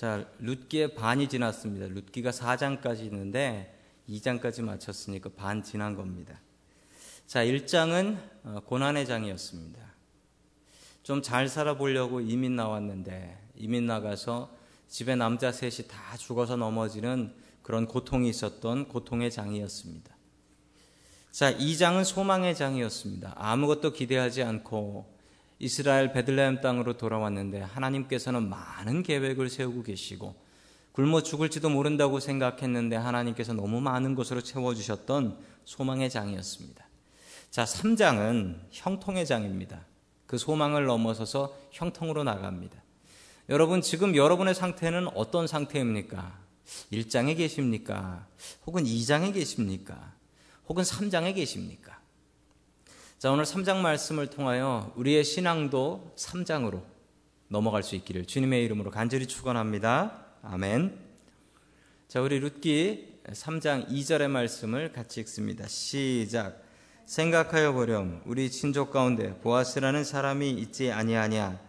자, 0.00 0.26
룻기의 0.38 0.94
반이 0.94 1.28
지났습니다. 1.28 1.84
룻기가 1.88 2.30
4장까지 2.30 3.00
있는데 3.00 3.78
2장까지 4.08 4.62
마쳤으니까 4.62 5.28
반 5.36 5.62
지난 5.62 5.94
겁니다. 5.94 6.40
자, 7.26 7.44
1장은 7.44 8.16
어, 8.44 8.62
고난의 8.64 9.04
장이었습니다. 9.04 9.78
좀 11.02 11.20
잘 11.20 11.48
살아보려고 11.48 12.22
이민 12.22 12.56
나왔는데 12.56 13.50
이민 13.56 13.84
나가서 13.84 14.56
집에 14.88 15.16
남자 15.16 15.52
셋이 15.52 15.86
다 15.86 16.16
죽어서 16.16 16.56
넘어지는 16.56 17.34
그런 17.62 17.86
고통이 17.86 18.26
있었던 18.30 18.88
고통의 18.88 19.30
장이었습니다. 19.30 20.16
자, 21.30 21.54
2장은 21.54 22.04
소망의 22.04 22.54
장이었습니다. 22.54 23.34
아무것도 23.36 23.92
기대하지 23.92 24.44
않고 24.44 25.19
이스라엘 25.60 26.12
베들레헴 26.12 26.62
땅으로 26.62 26.96
돌아왔는데 26.96 27.60
하나님께서는 27.60 28.48
많은 28.48 29.02
계획을 29.02 29.50
세우고 29.50 29.82
계시고 29.82 30.34
굶어 30.92 31.22
죽을지도 31.22 31.68
모른다고 31.68 32.18
생각했는데 32.18 32.96
하나님께서 32.96 33.52
너무 33.52 33.80
많은 33.80 34.14
것으로 34.14 34.40
채워주셨던 34.40 35.38
소망의 35.66 36.08
장이었습니다. 36.08 36.84
자, 37.50 37.64
3장은 37.64 38.58
형통의 38.70 39.26
장입니다. 39.26 39.84
그 40.26 40.38
소망을 40.38 40.86
넘어서서 40.86 41.54
형통으로 41.72 42.24
나갑니다. 42.24 42.82
여러분, 43.50 43.82
지금 43.82 44.16
여러분의 44.16 44.54
상태는 44.54 45.08
어떤 45.08 45.46
상태입니까? 45.46 46.38
1장에 46.92 47.36
계십니까? 47.36 48.26
혹은 48.66 48.84
2장에 48.84 49.34
계십니까? 49.34 50.14
혹은 50.68 50.84
3장에 50.84 51.34
계십니까? 51.34 51.99
자, 53.20 53.30
오늘 53.30 53.44
3장 53.44 53.82
말씀을 53.82 54.28
통하여 54.28 54.94
우리의 54.96 55.24
신앙도 55.24 56.14
3장으로 56.16 56.80
넘어갈 57.48 57.82
수 57.82 57.94
있기를 57.94 58.24
주님의 58.24 58.64
이름으로 58.64 58.90
간절히 58.90 59.26
축원합니다. 59.26 60.24
아멘. 60.42 60.98
자, 62.08 62.22
우리 62.22 62.38
룻기 62.38 63.20
3장 63.26 63.90
2절의 63.90 64.28
말씀을 64.28 64.92
같이 64.92 65.20
읽습니다. 65.20 65.68
시작. 65.68 66.62
생각하여 67.04 67.74
보렴 67.74 68.22
우리 68.24 68.50
친족 68.50 68.90
가운데 68.90 69.38
보아스라는 69.40 70.02
사람이 70.02 70.52
있지 70.52 70.90
아니하냐 70.90 71.60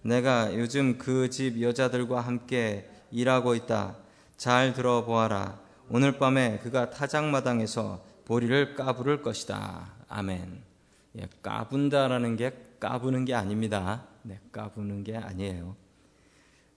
내가 0.00 0.54
요즘 0.54 0.96
그 0.96 1.28
집 1.28 1.60
여자들과 1.60 2.22
함께 2.22 2.88
일하고 3.10 3.54
있다. 3.54 3.98
잘 4.38 4.72
들어보아라. 4.72 5.60
오늘 5.90 6.12
밤에 6.12 6.60
그가 6.62 6.88
타작마당에서 6.88 8.02
보리를 8.24 8.74
까부를 8.74 9.20
것이다. 9.20 9.92
아멘. 10.08 10.73
예, 11.18 11.28
까분다라는 11.42 12.36
게 12.36 12.52
까부는 12.80 13.24
게 13.24 13.34
아닙니다. 13.34 14.06
네, 14.22 14.40
까부는 14.52 15.04
게 15.04 15.16
아니에요. 15.16 15.76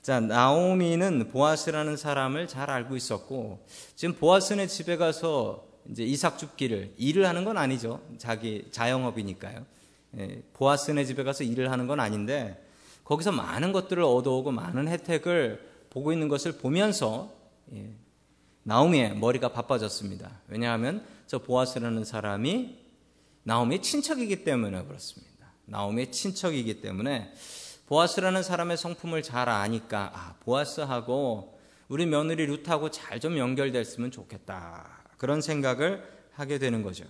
자, 0.01 0.19
나오미는 0.19 1.29
보아스라는 1.29 1.97
사람을 1.97 2.47
잘 2.47 2.69
알고 2.69 2.95
있었고, 2.95 3.65
지금 3.95 4.15
보아스네 4.15 4.67
집에 4.67 4.95
가서 4.95 5.67
이제 5.89 6.03
이삭 6.03 6.37
줍기를 6.37 6.93
일을 6.97 7.27
하는 7.27 7.43
건 7.43 7.57
아니죠. 7.57 8.01
자기 8.17 8.67
자영업이니까요. 8.71 9.65
예, 10.17 10.43
보아스네 10.53 11.05
집에 11.05 11.23
가서 11.23 11.43
일을 11.43 11.71
하는 11.71 11.87
건 11.87 11.99
아닌데, 11.99 12.63
거기서 13.03 13.31
많은 13.31 13.71
것들을 13.71 14.03
얻어오고 14.03 14.51
많은 14.51 14.87
혜택을 14.87 15.67
보고 15.89 16.13
있는 16.13 16.27
것을 16.27 16.53
보면서, 16.53 17.31
예, 17.73 17.91
나오미의 18.63 19.17
머리가 19.17 19.49
바빠졌습니다. 19.49 20.41
왜냐하면 20.47 21.05
저 21.25 21.39
보아스라는 21.39 22.03
사람이 22.03 22.86
나오미의 23.47 23.81
친척이기 23.81 24.43
때문에 24.43 24.83
그렇습니다. 24.83 25.47
나오미의 25.67 26.11
친척이기 26.11 26.81
때문에 26.81 27.33
보아스라는 27.85 28.43
사람의 28.43 28.75
성품을 28.75 29.23
잘 29.23 29.47
아니까 29.47 30.11
아, 30.13 30.35
보아스하고 30.41 31.57
우리 31.87 32.05
며느리 32.05 32.45
룻하고 32.45 32.91
잘 32.91 33.21
좀 33.21 33.37
연결됐으면 33.37 34.11
좋겠다. 34.11 34.85
그런 35.17 35.39
생각을 35.39 36.03
하게 36.33 36.59
되는 36.59 36.83
거죠. 36.83 37.05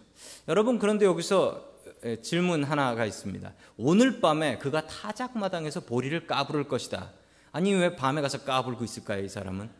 여러분 0.47 0.77
그런데 0.77 1.07
여기서 1.07 1.73
질문 2.21 2.63
하나가 2.63 3.07
있습니다. 3.07 3.51
오늘 3.77 4.21
밤에 4.21 4.59
그가 4.59 4.85
타작마당에서 4.85 5.79
보리를 5.81 6.27
까부를 6.27 6.67
것이다. 6.67 7.13
아니 7.51 7.73
왜 7.73 7.95
밤에 7.95 8.21
가서 8.21 8.43
까불고 8.43 8.83
있을까요, 8.83 9.23
이 9.23 9.27
사람은? 9.27 9.71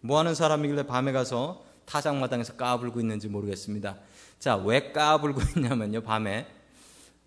뭐 0.00 0.18
하는 0.18 0.34
사람이길래 0.34 0.86
밤에 0.86 1.12
가서 1.12 1.62
타작마당에서 1.84 2.56
까불고 2.56 3.00
있는지 3.00 3.28
모르겠습니다. 3.28 3.98
자, 4.42 4.56
왜 4.56 4.90
까불고 4.90 5.40
있냐면요, 5.54 6.00
밤에. 6.00 6.48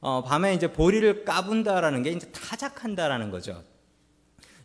어, 0.02 0.22
밤에 0.22 0.54
이제 0.54 0.74
보리를 0.74 1.24
까분다라는 1.24 2.04
게 2.04 2.12
이제 2.12 2.30
타작한다라는 2.30 3.32
거죠. 3.32 3.64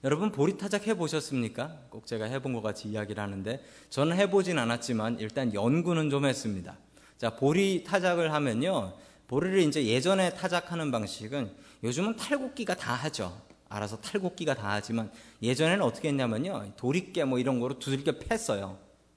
여러분, 0.02 0.32
보리 0.32 0.58
타작 0.58 0.84
해보셨습니까? 0.88 1.82
꼭 1.90 2.08
제가 2.08 2.24
해본 2.24 2.52
것 2.52 2.60
같이 2.60 2.88
이야기를 2.88 3.22
하는데, 3.22 3.64
저는 3.90 4.16
해보진 4.16 4.58
않았지만, 4.58 5.20
일단 5.20 5.54
연구는 5.54 6.10
좀 6.10 6.24
했습니다. 6.24 6.76
자, 7.18 7.36
보리 7.36 7.84
타작을 7.84 8.32
하면요, 8.32 8.94
보리를 9.28 9.60
이제 9.60 9.86
예전에 9.86 10.34
타작하는 10.34 10.90
방식은 10.90 11.52
요즘은 11.84 12.16
탈곡기가 12.16 12.74
다 12.74 12.94
하죠. 12.94 13.40
알아서 13.68 14.00
탈곡기가 14.00 14.54
다 14.54 14.70
하지만 14.70 15.12
예전에는 15.40 15.84
어떻게 15.84 16.08
했냐면요. 16.08 16.72
도리깨 16.76 17.26
뭐 17.26 17.38
이런 17.38 17.60
거로 17.60 17.78
두들겨 17.78 18.18
팼어요. 18.18 18.76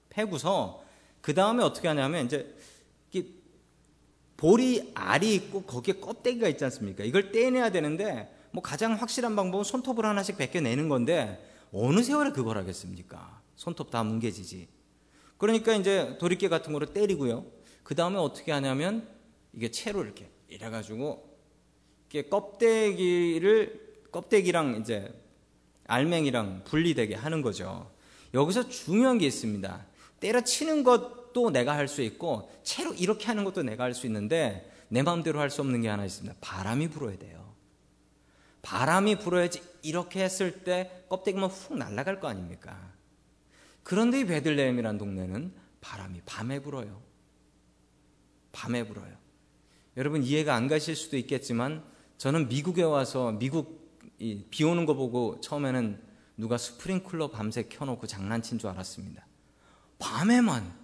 패고서 0.09 0.83
그 1.21 1.33
다음에 1.33 1.63
어떻게 1.63 1.87
하냐면 1.87 2.25
이제 2.25 2.53
볼이 4.43 4.91
알이 4.93 5.33
있고 5.35 5.61
거기에 5.61 6.01
껍데기가 6.01 6.49
있지 6.49 6.65
않습니까? 6.65 7.05
이걸 7.05 7.31
떼내야 7.31 7.71
되는데 7.71 8.29
뭐 8.51 8.61
가장 8.61 8.91
확실한 8.95 9.37
방법은 9.37 9.63
손톱을 9.63 10.05
하나씩 10.05 10.37
벗겨내는 10.37 10.89
건데 10.89 11.49
어느 11.71 12.03
세월에 12.03 12.31
그걸 12.31 12.57
하겠습니까? 12.57 13.41
손톱 13.55 13.89
다 13.89 14.03
뭉개지지. 14.03 14.67
그러니까 15.37 15.73
이제 15.75 16.17
도리깨 16.19 16.49
같은 16.49 16.73
거로 16.73 16.87
때리고요. 16.87 17.45
그 17.83 17.95
다음에 17.95 18.17
어떻게 18.17 18.51
하냐면 18.51 19.07
이게 19.53 19.71
채로 19.71 20.03
이렇게 20.03 20.29
이래 20.49 20.69
가지고 20.69 21.39
이게 22.09 22.27
껍데기를 22.27 24.01
껍데기랑 24.11 24.81
이제 24.81 25.09
알맹이랑 25.87 26.65
분리되게 26.65 27.15
하는 27.15 27.41
거죠. 27.41 27.89
여기서 28.33 28.67
중요한 28.67 29.19
게 29.19 29.25
있습니다. 29.25 29.85
때려치는 30.19 30.83
것 30.83 31.22
도 31.33 31.49
내가 31.49 31.75
할 31.75 31.87
수 31.87 32.01
있고 32.01 32.51
채로 32.63 32.93
이렇게 32.93 33.25
하는 33.25 33.43
것도 33.43 33.63
내가 33.63 33.83
할 33.83 33.93
수 33.93 34.05
있는데 34.07 34.71
내 34.89 35.01
마음대로 35.01 35.39
할 35.39 35.49
수 35.49 35.61
없는 35.61 35.81
게 35.81 35.89
하나 35.89 36.05
있습니다. 36.05 36.35
바람이 36.41 36.89
불어야 36.89 37.17
돼요. 37.17 37.53
바람이 38.61 39.19
불어야지 39.19 39.61
이렇게 39.81 40.23
했을 40.23 40.63
때 40.63 41.05
껍데기만 41.09 41.49
훅 41.49 41.77
날아갈 41.77 42.19
거 42.19 42.27
아닙니까? 42.27 42.93
그런데 43.83 44.21
이 44.21 44.25
베들레헴이라는 44.25 44.97
동네는 44.97 45.53
바람이 45.81 46.21
밤에 46.25 46.59
불어요. 46.59 47.01
밤에 48.53 48.87
불어요. 48.87 49.17
여러분 49.97 50.23
이해가 50.23 50.55
안 50.55 50.67
가실 50.67 50.95
수도 50.95 51.17
있겠지만 51.17 51.83
저는 52.17 52.47
미국에 52.47 52.83
와서 52.83 53.31
미국 53.33 53.99
비 54.49 54.63
오는 54.63 54.85
거 54.85 54.93
보고 54.93 55.41
처음에는 55.41 56.01
누가 56.37 56.57
스프링클러 56.57 57.31
밤새 57.31 57.63
켜놓고 57.63 58.07
장난친 58.07 58.59
줄 58.59 58.69
알았습니다. 58.69 59.27
밤에만 59.99 60.82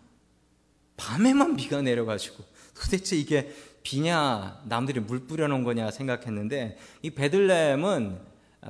밤에만 1.00 1.56
비가 1.56 1.82
내려가지고 1.82 2.44
도대체 2.76 3.16
이게 3.16 3.56
비냐 3.84 4.62
남들이 4.66 5.00
물 5.00 5.26
뿌려놓은 5.26 5.64
거냐 5.64 5.92
생각했는데 5.92 6.78
이 7.02 7.10
베들레헴은 7.12 8.20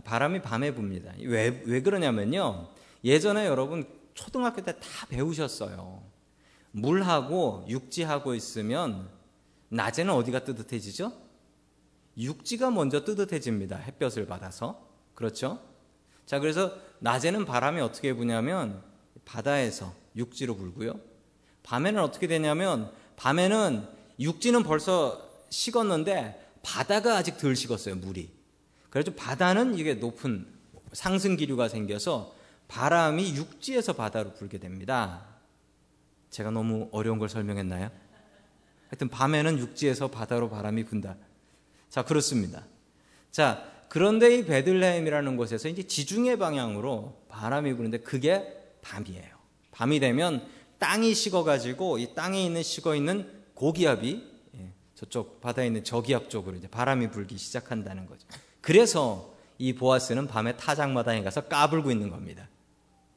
바람이 0.04 0.44
밤에 0.44 0.72
붑니다. 0.76 1.14
왜, 1.24 1.64
왜 1.66 1.82
그러냐면요. 1.82 2.70
예전에 3.04 3.48
여러분 3.48 3.86
초등학교 4.14 4.62
때 4.62 4.74
다 4.74 5.08
배우셨어요. 5.10 6.04
물하고 6.72 7.66
육지하고 7.68 8.36
있으면 8.36 9.10
낮에는 9.70 10.14
어디가 10.14 10.44
뜨뜻해지죠? 10.44 11.12
육지가 12.18 12.70
먼저 12.70 13.04
뜨뜻해집니다. 13.04 13.78
햇볕을 13.78 14.28
받아서. 14.28 14.88
그렇죠? 15.16 15.60
자, 16.28 16.40
그래서 16.40 16.74
낮에는 17.00 17.46
바람이 17.46 17.82
어떻게 17.82 18.14
부냐면 18.14 18.84
바다에서 19.26 19.96
육지로 20.16 20.56
불고요. 20.56 21.00
밤에는 21.70 22.02
어떻게 22.02 22.26
되냐면 22.26 22.92
밤에는 23.16 23.88
육지는 24.20 24.64
벌써 24.64 25.22
식었는데 25.50 26.54
바다가 26.64 27.16
아직 27.16 27.38
덜 27.38 27.56
식었어요, 27.56 27.96
물이. 27.98 28.32
그래서 28.90 29.12
바다는 29.16 29.78
이게 29.78 29.94
높은 29.94 30.48
상승 30.94 31.36
기류가 31.36 31.70
생겨서 31.70 32.34
바람이 32.68 33.36
육지에서 33.36 33.94
바다로 33.94 34.34
불게 34.34 34.58
됩니다. 34.58 35.28
제가 36.32 36.50
너무 36.50 36.90
어려운 36.92 37.20
걸 37.20 37.30
설명했나요? 37.30 37.92
하여튼 38.90 39.08
밤에는 39.10 39.60
육지에서 39.60 40.08
바다로 40.08 40.50
바람이 40.50 40.86
분다. 40.86 41.18
자, 41.88 42.04
그렇습니다. 42.04 42.66
자, 43.32 43.64
그런데 43.90 44.38
이 44.38 44.46
베들레헴이라는 44.46 45.38
곳에서 45.38 45.70
이제 45.70 45.84
지중해 45.84 46.38
방향으로 46.38 47.26
바람이 47.30 47.76
부는데 47.76 48.00
그게 48.00 48.58
밤이에요. 48.82 49.38
밤이 49.72 50.00
되면 50.00 50.48
땅이 50.80 51.14
식어가지고 51.14 52.00
이 52.00 52.16
땅에 52.16 52.44
있는 52.44 52.64
식어 52.64 52.96
있는 52.96 53.30
고기압이 53.54 54.24
예, 54.56 54.72
저쪽 54.96 55.42
바다에 55.42 55.68
있는 55.68 55.84
저기압 55.84 56.30
쪽으로 56.30 56.56
이제 56.58 56.68
바람이 56.68 57.12
불기 57.12 57.38
시작한다는 57.38 58.06
거죠. 58.08 58.26
그래서 58.62 59.36
이 59.58 59.74
보아스는 59.74 60.28
밤에 60.28 60.56
타작마당에 60.56 61.22
가서 61.22 61.42
까불고 61.42 61.92
있는 61.92 62.10
겁니다. 62.10 62.48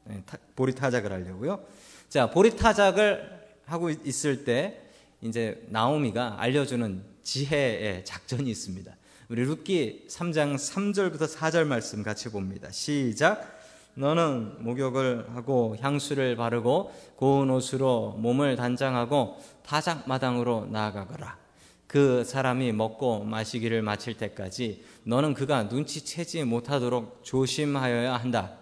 네, 0.03 0.21
보리 0.55 0.75
타작을 0.75 1.11
하려고요. 1.11 1.65
자, 2.09 2.29
보리 2.29 2.55
타작을 2.55 3.41
하고 3.65 3.89
있을 3.89 4.43
때 4.43 4.81
이제 5.21 5.65
나오미가 5.69 6.41
알려주는 6.41 7.03
지혜의 7.23 8.03
작전이 8.03 8.51
있습니다. 8.51 8.93
우리 9.29 9.43
룻기 9.45 10.05
3장 10.09 10.55
3절부터 10.55 11.33
4절 11.33 11.65
말씀 11.65 12.03
같이 12.03 12.29
봅니다. 12.29 12.69
시작. 12.71 13.62
너는 13.95 14.63
목욕을 14.63 15.35
하고 15.35 15.75
향수를 15.79 16.35
바르고 16.35 16.91
고운 17.15 17.49
옷으로 17.49 18.15
몸을 18.17 18.55
단장하고 18.55 19.37
타작마당으로 19.65 20.67
나아가거라. 20.71 21.37
그 21.85 22.23
사람이 22.23 22.71
먹고 22.71 23.23
마시기를 23.23 23.83
마칠 23.83 24.17
때까지 24.17 24.83
너는 25.03 25.35
그가 25.35 25.63
눈치채지 25.63 26.43
못하도록 26.43 27.23
조심하여야 27.23 28.15
한다. 28.15 28.53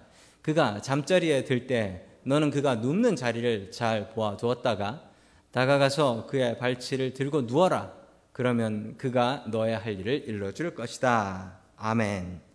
그가 0.42 0.82
잠자리에 0.82 1.46
들 1.46 1.68
때 1.68 2.06
너는 2.24 2.52
그가 2.52 2.76
눕는 2.76 3.16
자리를 3.16 3.72
잘 3.72 4.10
보아 4.10 4.38
두었다가 4.38 5.10
다가가서 5.52 6.28
그의 6.28 6.58
발치를 6.58 7.14
들고 7.14 7.48
누워라. 7.48 7.94
그러면 8.32 8.96
그가 8.98 9.46
너의 9.48 9.78
할 9.78 10.00
일을 10.00 10.24
일러줄 10.28 10.76
것이다. 10.76 11.60
아멘. 11.78 12.51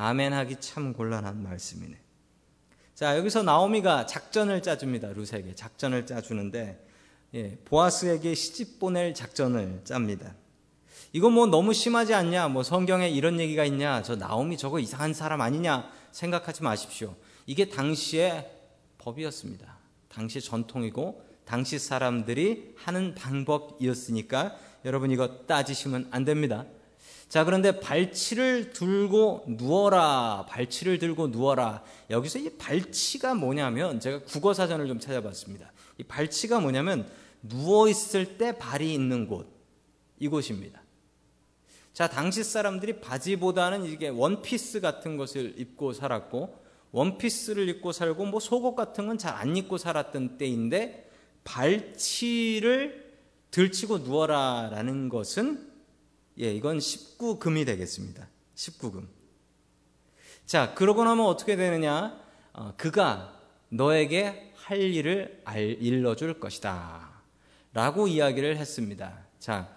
아멘 0.00 0.32
하기 0.32 0.60
참 0.60 0.92
곤란한 0.92 1.42
말씀이네. 1.42 1.98
자, 2.94 3.18
여기서 3.18 3.42
나오미가 3.42 4.06
작전을 4.06 4.62
짜줍니다. 4.62 5.08
루세에게 5.08 5.56
작전을 5.56 6.06
짜주는데, 6.06 6.86
예, 7.34 7.58
보아스에게 7.64 8.32
시집 8.32 8.78
보낼 8.78 9.12
작전을 9.12 9.80
짭니다. 9.82 10.36
이거 11.12 11.30
뭐 11.30 11.46
너무 11.46 11.74
심하지 11.74 12.14
않냐? 12.14 12.46
뭐 12.46 12.62
성경에 12.62 13.08
이런 13.08 13.40
얘기가 13.40 13.64
있냐? 13.64 14.04
저 14.04 14.14
나오미 14.14 14.56
저거 14.56 14.78
이상한 14.78 15.14
사람 15.14 15.40
아니냐? 15.40 15.90
생각하지 16.12 16.62
마십시오. 16.62 17.16
이게 17.46 17.68
당시의 17.68 18.48
법이었습니다. 18.98 19.78
당시 20.08 20.40
전통이고, 20.40 21.24
당시 21.44 21.80
사람들이 21.80 22.74
하는 22.76 23.16
방법이었으니까 23.16 24.56
여러분 24.84 25.10
이거 25.10 25.44
따지시면 25.46 26.06
안 26.12 26.24
됩니다. 26.24 26.66
자, 27.28 27.44
그런데 27.44 27.78
발치를 27.78 28.70
들고 28.72 29.44
누워라. 29.48 30.46
발치를 30.48 30.98
들고 30.98 31.28
누워라. 31.30 31.82
여기서 32.08 32.38
이 32.38 32.50
발치가 32.56 33.34
뭐냐면 33.34 34.00
제가 34.00 34.20
국어 34.24 34.54
사전을 34.54 34.86
좀 34.88 34.98
찾아봤습니다. 34.98 35.70
이 35.98 36.04
발치가 36.04 36.58
뭐냐면 36.60 37.06
누워 37.42 37.88
있을 37.88 38.38
때 38.38 38.56
발이 38.56 38.92
있는 38.94 39.26
곳. 39.28 39.46
이곳입니다. 40.18 40.82
자, 41.92 42.08
당시 42.08 42.42
사람들이 42.42 43.00
바지보다는 43.00 43.84
이게 43.84 44.08
원피스 44.08 44.80
같은 44.80 45.16
것을 45.16 45.54
입고 45.58 45.92
살았고 45.92 46.58
원피스를 46.92 47.68
입고 47.68 47.92
살고 47.92 48.24
뭐 48.24 48.40
속옷 48.40 48.74
같은 48.74 49.06
건 49.06 49.18
잘 49.18 49.34
안 49.34 49.54
입고 49.56 49.76
살았던 49.76 50.38
때인데 50.38 51.10
발치를 51.44 53.06
들치고 53.50 53.98
누워라라는 53.98 55.08
것은 55.10 55.67
예, 56.40 56.52
이건 56.52 56.78
19금이 56.78 57.66
되겠습니다. 57.66 58.28
19금. 58.54 59.06
자, 60.46 60.72
그러고 60.74 61.04
나면 61.04 61.26
어떻게 61.26 61.56
되느냐? 61.56 62.18
어, 62.52 62.72
그가 62.76 63.34
너에게 63.68 64.52
할 64.54 64.80
일을 64.80 65.42
알, 65.44 65.60
일러줄 65.60 66.40
것이다. 66.40 67.10
라고 67.72 68.06
이야기를 68.06 68.56
했습니다. 68.56 69.18
자, 69.40 69.68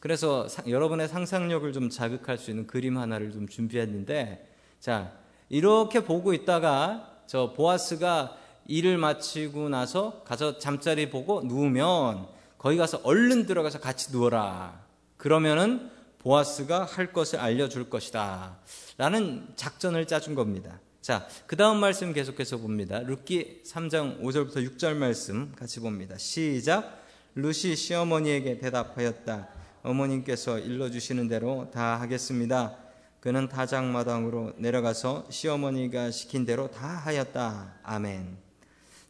그래서 0.00 0.48
사, 0.48 0.62
여러분의 0.66 1.08
상상력을 1.08 1.70
좀 1.72 1.90
자극할 1.90 2.38
수 2.38 2.50
있는 2.50 2.66
그림 2.66 2.96
하나를 2.96 3.32
좀 3.32 3.46
준비했는데, 3.46 4.52
자, 4.80 5.12
이렇게 5.48 6.00
보고 6.02 6.32
있다가 6.32 7.22
저 7.26 7.52
보아스가 7.52 8.36
일을 8.66 8.98
마치고 8.98 9.68
나서 9.68 10.22
가서 10.24 10.58
잠자리 10.58 11.10
보고 11.10 11.42
누우면 11.42 12.26
거기 12.58 12.76
가서 12.76 13.00
얼른 13.04 13.46
들어가서 13.46 13.80
같이 13.80 14.12
누워라. 14.12 14.84
그러면은 15.16 15.95
보아스가 16.26 16.84
할 16.84 17.12
것을 17.12 17.38
알려줄 17.38 17.88
것이다. 17.88 18.58
라는 18.98 19.46
작전을 19.54 20.08
짜준 20.08 20.34
겁니다. 20.34 20.80
자, 21.00 21.28
그 21.46 21.54
다음 21.54 21.78
말씀 21.78 22.12
계속해서 22.12 22.56
봅니다. 22.56 22.98
룻기 22.98 23.62
3장 23.64 24.20
5절부터 24.20 24.56
6절 24.56 24.96
말씀 24.96 25.52
같이 25.54 25.78
봅니다. 25.78 26.18
시작. 26.18 27.04
루시 27.36 27.76
시어머니에게 27.76 28.58
대답하였다. 28.58 29.48
어머님께서 29.84 30.58
일러주시는 30.58 31.28
대로 31.28 31.70
다 31.72 32.00
하겠습니다. 32.00 32.76
그는 33.20 33.48
타작마당으로 33.48 34.54
내려가서 34.56 35.26
시어머니가 35.30 36.10
시킨 36.10 36.44
대로 36.44 36.68
다 36.72 36.88
하였다. 36.88 37.74
아멘. 37.84 38.36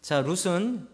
자, 0.02 0.20
룻은 0.20 0.86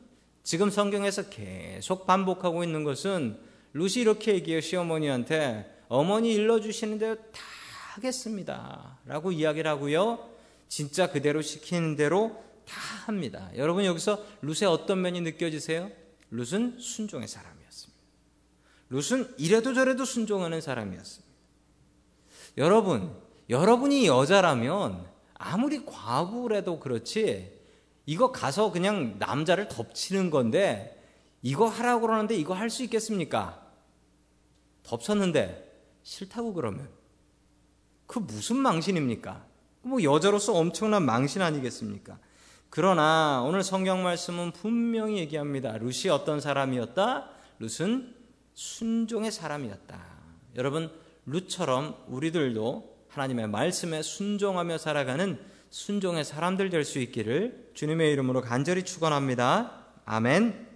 지금 0.44 0.70
성경에서 0.70 1.30
계속 1.30 2.06
반복하고 2.06 2.62
있는 2.62 2.84
것은 2.84 3.40
룻이 3.72 3.94
이렇게 3.94 4.34
얘기해요. 4.34 4.60
시어머니한테 4.60 5.71
어머니 5.92 6.32
일러주시는 6.32 6.96
대로 6.96 7.16
다 7.16 7.42
하겠습니다. 7.92 8.98
라고 9.04 9.30
이야기를 9.30 9.70
하고요. 9.70 10.26
진짜 10.66 11.10
그대로 11.10 11.42
시키는 11.42 11.96
대로 11.96 12.42
다 12.66 12.80
합니다. 13.04 13.50
여러분 13.56 13.84
여기서 13.84 14.24
룻의 14.40 14.70
어떤 14.70 15.02
면이 15.02 15.20
느껴지세요? 15.20 15.90
룻은 16.30 16.78
순종의 16.78 17.28
사람이었습니다. 17.28 18.02
룻은 18.88 19.34
이래도 19.36 19.74
저래도 19.74 20.06
순종하는 20.06 20.62
사람이었습니다. 20.62 21.30
여러분, 22.56 23.14
여러분이 23.50 24.06
여자라면 24.06 25.06
아무리 25.34 25.84
과부라도 25.84 26.80
그렇지 26.80 27.52
이거 28.06 28.32
가서 28.32 28.72
그냥 28.72 29.16
남자를 29.18 29.68
덮치는 29.68 30.30
건데 30.30 30.98
이거 31.42 31.66
하라고 31.66 32.06
그러는데 32.06 32.34
이거 32.34 32.54
할 32.54 32.70
수 32.70 32.82
있겠습니까? 32.82 33.60
덮쳤는데 34.84 35.71
싫다고 36.02 36.52
그러면 36.54 36.88
그 38.06 38.18
무슨 38.18 38.56
망신입니까? 38.56 39.44
뭐 39.82 40.02
여자로서 40.02 40.54
엄청난 40.54 41.04
망신 41.04 41.42
아니겠습니까? 41.42 42.18
그러나 42.70 43.42
오늘 43.44 43.62
성경 43.62 44.02
말씀은 44.02 44.52
분명히 44.52 45.18
얘기합니다. 45.18 45.76
룻이 45.78 46.08
어떤 46.10 46.40
사람이었다? 46.40 47.28
룻은 47.58 48.14
순종의 48.54 49.30
사람이었다. 49.30 50.00
여러분, 50.56 50.90
룻처럼 51.26 51.96
우리들도 52.08 53.06
하나님의 53.08 53.48
말씀에 53.48 54.02
순종하며 54.02 54.78
살아가는 54.78 55.38
순종의 55.70 56.24
사람들 56.24 56.70
될 56.70 56.84
수 56.84 56.98
있기를 56.98 57.70
주님의 57.74 58.12
이름으로 58.12 58.40
간절히 58.42 58.84
축원합니다. 58.84 59.86
아멘. 60.04 60.71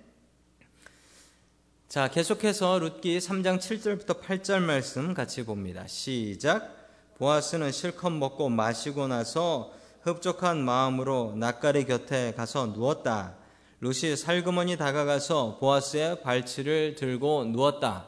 자, 1.88 2.08
계속해서 2.08 2.80
룻기 2.80 3.18
3장 3.18 3.60
7절부터 3.60 4.20
8절 4.20 4.60
말씀 4.60 5.14
같이 5.14 5.44
봅니다. 5.44 5.86
시작. 5.86 6.74
보아스는 7.16 7.70
실컷 7.70 8.10
먹고 8.10 8.48
마시고 8.48 9.06
나서 9.06 9.72
흡족한 10.02 10.64
마음으로 10.64 11.34
낯가리 11.36 11.84
곁에 11.84 12.34
가서 12.36 12.66
누웠다. 12.66 13.36
룻이 13.80 14.16
살그머니 14.16 14.76
다가가서 14.76 15.58
보아스의 15.60 16.22
발치를 16.22 16.96
들고 16.96 17.44
누웠다. 17.44 18.06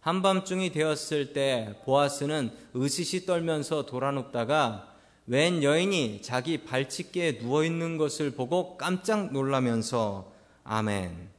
한밤중이 0.00 0.72
되었을 0.72 1.32
때 1.32 1.76
보아스는 1.84 2.50
으시시 2.74 3.24
떨면서 3.24 3.86
돌아눕다가 3.86 4.88
웬 5.28 5.62
여인이 5.62 6.22
자기 6.22 6.64
발치기에 6.64 7.38
누워 7.38 7.62
있는 7.62 7.98
것을 7.98 8.32
보고 8.32 8.76
깜짝 8.76 9.32
놀라면서 9.32 10.32
아멘. 10.64 11.30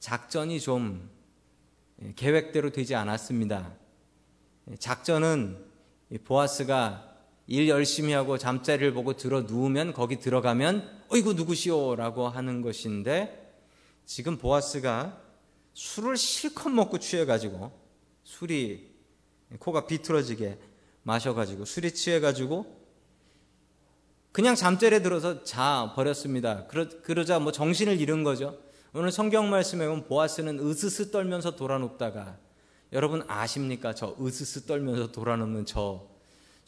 작전이 0.00 0.58
좀 0.58 1.08
예, 1.18 1.19
계획대로 2.16 2.70
되지 2.70 2.94
않았습니다. 2.94 3.72
예, 4.70 4.76
작전은 4.76 5.64
보아스가 6.24 7.06
일 7.46 7.68
열심히 7.68 8.12
하고 8.12 8.38
잠자리를 8.38 8.92
보고 8.94 9.16
들어 9.16 9.42
누우면 9.42 9.92
거기 9.92 10.18
들어가면 10.18 11.02
어이구 11.08 11.34
누구시오라고 11.34 12.28
하는 12.28 12.62
것인데 12.62 13.52
지금 14.06 14.38
보아스가 14.38 15.20
술을 15.74 16.16
실컷 16.16 16.70
먹고 16.70 16.98
취해가지고 16.98 17.72
술이 18.24 18.90
코가 19.58 19.86
비틀어지게 19.86 20.58
마셔가지고 21.02 21.64
술이 21.64 21.94
취해가지고 21.94 22.80
그냥 24.32 24.54
잠자리에 24.54 25.02
들어서 25.02 25.42
자 25.42 25.92
버렸습니다. 25.96 26.66
그러, 26.68 26.88
그러자 27.02 27.40
뭐 27.40 27.50
정신을 27.50 28.00
잃은 28.00 28.22
거죠. 28.22 28.58
오늘 28.92 29.12
성경 29.12 29.50
말씀에 29.50 29.86
보면 29.86 30.06
보아스는 30.06 30.58
으스스 30.58 31.10
떨면서 31.10 31.56
돌아눕다가 31.56 32.38
여러분 32.92 33.22
아십니까? 33.28 33.94
저 33.94 34.16
으스스 34.20 34.66
떨면서 34.66 35.12
돌아눕는 35.12 35.66
저 35.66 36.10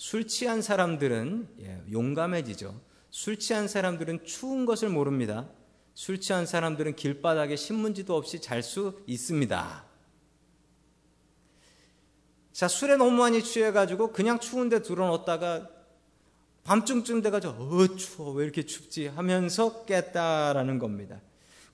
술 0.03 0.27
취한 0.27 0.63
사람들은 0.63 1.49
예, 1.61 1.81
용감해지죠. 1.93 2.75
술 3.11 3.39
취한 3.39 3.69
사람들은 3.69 4.25
추운 4.25 4.67
것을 4.67 4.89
모릅니다. 4.89 5.49
술 5.95 6.21
취한 6.21 6.45
사람들은 6.45 6.97
길바닥에 6.97 7.55
신문지도 7.55 8.17
없이 8.17 8.41
잘 8.41 8.65
수 8.65 9.01
있습니다. 9.07 9.85
자, 12.53 12.67
술에 12.67 12.97
너무 12.97 13.13
많이 13.13 13.45
취해가지고 13.45 14.11
그냥 14.13 14.41
추운데 14.41 14.83
들어놓다가 14.83 15.69
밤중쯤 16.65 17.23
돼가지고 17.23 17.55
어 17.55 17.97
추워 17.97 18.33
왜 18.33 18.43
이렇게 18.43 18.67
춥지 18.67 19.07
하면서 19.07 19.85
깼다라는 19.85 20.81
겁니다. 20.81 21.21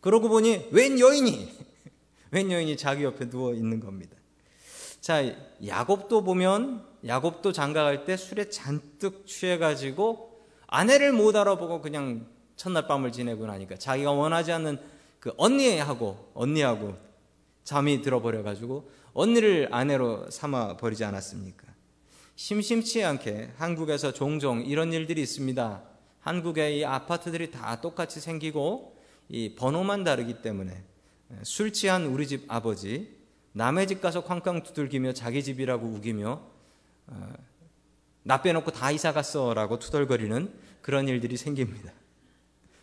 그러고 0.01 0.29
보니 0.29 0.69
웬 0.71 0.99
여인이 0.99 1.59
웬 2.31 2.51
여인이 2.51 2.77
자기 2.77 3.05
옆에 3.05 3.29
누워 3.29 3.55
있는 3.55 3.81
겁니다. 3.81 4.17
자 5.01 5.23
야곱도 5.65 6.25
보면 6.25 6.85
야곱도 7.07 7.53
장가갈 7.53 8.05
때 8.05 8.17
술에 8.17 8.51
잔뜩 8.51 9.27
취해가지고 9.27 10.43
아내를 10.67 11.13
못 11.13 11.35
알아보고 11.37 11.81
그냥 11.81 12.27
첫날 12.57 12.87
밤을 12.87 13.13
지내고 13.13 13.47
나니까 13.47 13.77
자기가 13.77 14.13
원하지 14.13 14.53
않는 14.53 14.79
그 15.21 15.33
언니하고 15.37 16.31
언니하고 16.35 16.97
잠이 17.65 18.03
들어버려가지고 18.03 18.91
언니를 19.15 19.69
아내로 19.71 20.31
삼아 20.31 20.77
버리지 20.77 21.05
않았습니까? 21.05 21.67
심심치 22.37 23.05
않게 23.05 23.51
한국에서 23.57 24.13
종종 24.13 24.63
이런 24.63 24.93
일들이 24.93 25.21
있습니다. 25.23 25.83
한국의 26.21 26.79
이 26.79 26.85
아파트들이 26.85 27.51
다 27.51 27.81
똑같이 27.81 28.21
생기고 28.21 28.98
이 29.29 29.55
번호만 29.55 30.05
다르기 30.05 30.43
때문에 30.43 30.83
술 31.43 31.73
취한 31.73 32.07
우리 32.07 32.27
집 32.27 32.45
아버지 32.49 33.17
남의 33.53 33.87
집 33.87 34.01
가서 34.01 34.25
쾅쾅 34.25 34.63
두들기며 34.63 35.13
자기 35.13 35.43
집이라고 35.43 35.87
우기며 35.87 36.41
어, 37.09 37.33
나 38.23 38.43
빼놓고 38.43 38.71
다 38.73 38.91
이사 38.91 39.13
갔어라고 39.13 39.79
투덜거리는 39.79 40.53
그런 40.83 41.09
일들이 41.09 41.37
생깁니다. 41.37 41.93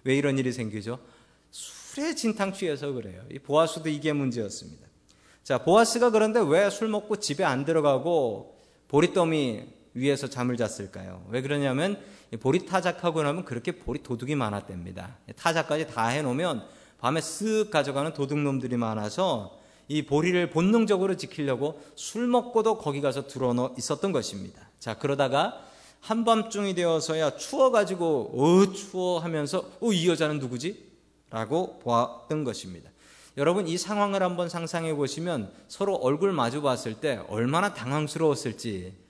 왜 0.04 0.16
이런 0.16 0.38
일이 0.38 0.52
생기죠? 0.52 1.00
술에 1.52 2.14
진탕 2.16 2.54
취해서 2.54 2.92
그래요. 2.92 3.24
이 3.32 3.40
보아스도 3.40 3.90
이게 3.90 4.14
문제였습니다. 4.14 4.86
자, 5.44 5.64
보아스가 5.64 6.10
그런데 6.10 6.40
왜 6.40 6.70
술 6.70 6.88
먹고 6.90 7.18
집에 7.18 7.44
안 7.44 7.66
들어가고 7.66 8.60
보리더미 8.88 9.64
위에서 9.96 10.28
잠을 10.28 10.58
잤을까요? 10.58 11.26
왜 11.30 11.42
그러냐면 11.42 12.00
보리 12.42 12.66
타작하고 12.66 13.24
나면 13.24 13.46
그렇게 13.46 13.72
보리 13.72 14.04
도둑이 14.04 14.36
많았답니다. 14.36 15.18
타작까지 15.38 15.88
다 15.88 16.08
해놓으면 16.08 16.64
밤에 17.00 17.20
쓱 17.22 17.72
가져가는 17.72 18.14
도둑놈들이 18.14 18.78
많아서 18.78 19.58
이 19.88 20.04
보리를 20.04 20.50
본능적으로 20.50 21.16
지키려고 21.16 21.82
술 21.96 22.28
먹고도 22.28 22.78
거기 22.78 23.02
가서 23.02 23.28
들어 23.28 23.74
있었던 23.78 24.12
것입니다. 24.12 24.70
자, 24.80 24.98
그러다가 24.98 25.62
한밤중이 26.02 26.76
되어서야 26.76 27.38
추워가지고, 27.38 28.32
어, 28.36 28.74
추워 28.74 29.20
하면서, 29.20 29.70
어, 29.82 29.92
이 29.92 30.08
여자는 30.08 30.40
누구지? 30.40 30.92
라고 31.32 31.80
보았던 31.80 32.44
것입니다. 32.44 32.92
여러분, 33.38 33.68
이 33.68 33.78
상황을 33.78 34.22
한번 34.22 34.48
상상해 34.50 34.94
보시면 34.94 35.52
서로 35.68 35.96
얼굴 35.96 36.32
마주 36.32 36.62
봤을 36.62 36.96
때 36.96 37.20
얼마나 37.28 37.74
당황스러웠을지. 37.74 39.05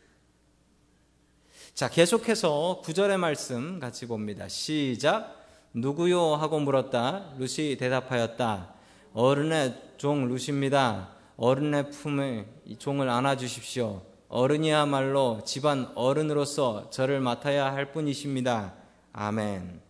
자, 1.75 1.89
계속해서 1.89 2.79
구절의 2.85 3.17
말씀 3.17 3.79
같이 3.81 4.05
봅니다. 4.05 4.47
시작. 4.47 5.45
누구요? 5.73 6.35
하고 6.35 6.57
물었다. 6.61 7.33
루시 7.37 7.75
대답하였다. 7.77 8.73
어른의 9.11 9.75
종 9.97 10.25
루시입니다. 10.29 11.09
어른의 11.35 11.91
품에 11.91 12.45
이 12.63 12.77
종을 12.77 13.09
안아주십시오. 13.09 14.03
어른이야말로 14.29 15.41
집안 15.43 15.91
어른으로서 15.95 16.89
저를 16.91 17.19
맡아야 17.19 17.73
할 17.73 17.91
뿐이십니다. 17.91 18.73
아멘. 19.11 19.81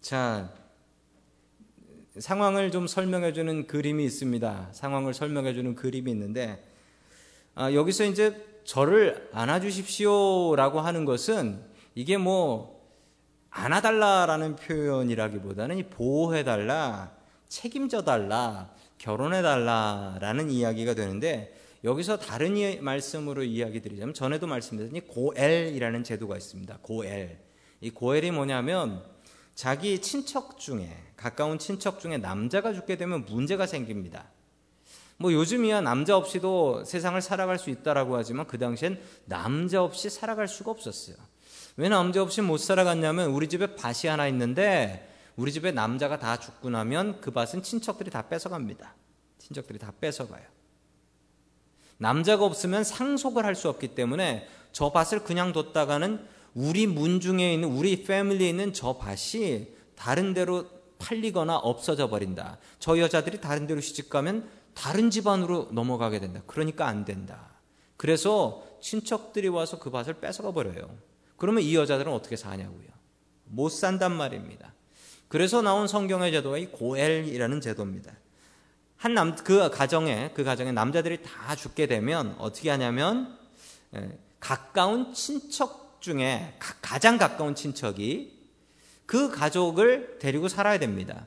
자, 0.00 0.52
상황을 2.18 2.72
좀 2.72 2.88
설명해주는 2.88 3.68
그림이 3.68 4.04
있습니다. 4.06 4.70
상황을 4.72 5.14
설명해주는 5.14 5.76
그림이 5.76 6.10
있는데, 6.10 6.68
아, 7.54 7.72
여기서 7.72 8.06
이제 8.06 8.49
저를 8.64 9.28
안아주십시오라고 9.32 10.80
하는 10.80 11.04
것은 11.04 11.62
이게 11.94 12.16
뭐, 12.16 12.80
안아달라라는 13.50 14.56
표현이라기보다는 14.56 15.90
보호해달라, 15.90 17.12
책임져달라, 17.48 18.70
결혼해달라라는 18.98 20.50
이야기가 20.50 20.94
되는데, 20.94 21.54
여기서 21.82 22.18
다른 22.18 22.54
말씀으로 22.82 23.42
이야기 23.42 23.80
드리자면 23.80 24.14
전에도 24.14 24.46
말씀드렸더니 24.46 25.00
고엘이라는 25.08 26.04
제도가 26.04 26.36
있습니다. 26.36 26.78
고엘. 26.82 27.38
이 27.80 27.90
고엘이 27.90 28.30
뭐냐면 28.32 29.02
자기 29.54 30.00
친척 30.00 30.58
중에 30.58 30.94
가까운 31.16 31.58
친척 31.58 31.98
중에 32.00 32.18
남자가 32.18 32.74
죽게 32.74 32.96
되면 32.96 33.24
문제가 33.24 33.66
생깁니다. 33.66 34.28
뭐 35.20 35.34
요즘이야 35.34 35.82
남자 35.82 36.16
없이도 36.16 36.84
세상을 36.84 37.20
살아갈 37.20 37.58
수 37.58 37.68
있다라고 37.68 38.16
하지만 38.16 38.46
그 38.46 38.56
당시엔 38.56 38.98
남자 39.26 39.84
없이 39.84 40.08
살아갈 40.08 40.48
수가 40.48 40.70
없었어요. 40.70 41.16
왜 41.76 41.90
남자 41.90 42.22
없이 42.22 42.40
못 42.40 42.56
살아갔냐면 42.56 43.28
우리 43.28 43.46
집에 43.46 43.76
밭이 43.76 44.08
하나 44.08 44.26
있는데 44.28 45.06
우리 45.36 45.52
집에 45.52 45.72
남자가 45.72 46.18
다 46.18 46.38
죽고 46.38 46.70
나면 46.70 47.20
그 47.20 47.32
밭은 47.32 47.62
친척들이 47.62 48.10
다 48.10 48.28
뺏어갑니다. 48.28 48.94
친척들이 49.36 49.78
다 49.78 49.92
뺏어가요. 50.00 50.42
남자가 51.98 52.46
없으면 52.46 52.82
상속을 52.82 53.44
할 53.44 53.54
수 53.54 53.68
없기 53.68 53.88
때문에 53.88 54.48
저 54.72 54.90
밭을 54.90 55.22
그냥 55.24 55.52
뒀다가는 55.52 56.26
우리 56.54 56.86
문중에 56.86 57.52
있는 57.52 57.68
우리 57.68 58.04
패밀리에 58.04 58.48
있는 58.48 58.72
저 58.72 58.96
밭이 58.96 59.66
다른 59.96 60.32
데로 60.32 60.64
팔리거나 60.98 61.56
없어져 61.56 62.08
버린다. 62.08 62.58
저 62.78 62.98
여자들이 62.98 63.40
다른 63.40 63.66
데로 63.66 63.80
시집 63.80 64.08
가면 64.08 64.48
다른 64.74 65.10
집안으로 65.10 65.68
넘어가게 65.72 66.20
된다. 66.20 66.42
그러니까 66.46 66.86
안 66.86 67.04
된다. 67.04 67.50
그래서 67.96 68.64
친척들이 68.80 69.48
와서 69.48 69.78
그 69.78 69.90
밭을 69.90 70.14
뺏어가 70.20 70.52
버려요. 70.52 70.88
그러면 71.36 71.62
이 71.62 71.74
여자들은 71.74 72.12
어떻게 72.12 72.36
사냐고요. 72.36 72.88
못 73.44 73.68
산단 73.70 74.12
말입니다. 74.16 74.72
그래서 75.28 75.62
나온 75.62 75.86
성경의 75.86 76.32
제도가 76.32 76.58
이 76.58 76.66
고엘이라는 76.66 77.60
제도입니다. 77.60 78.12
한 78.96 79.14
남, 79.14 79.34
그 79.36 79.70
가정에, 79.70 80.32
그 80.34 80.44
가정에 80.44 80.72
남자들이 80.72 81.22
다 81.22 81.56
죽게 81.56 81.86
되면 81.86 82.34
어떻게 82.38 82.68
하냐면, 82.68 83.38
예, 83.94 84.18
가까운 84.40 85.14
친척 85.14 86.00
중에 86.00 86.56
가장 86.58 87.16
가까운 87.16 87.54
친척이 87.54 88.38
그 89.06 89.30
가족을 89.30 90.18
데리고 90.18 90.48
살아야 90.48 90.78
됩니다. 90.78 91.26